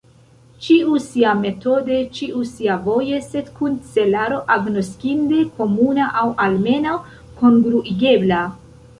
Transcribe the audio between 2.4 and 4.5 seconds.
siavoje, sed kun celaro